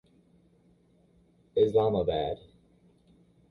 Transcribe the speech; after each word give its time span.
Islamabad. 1.65 2.39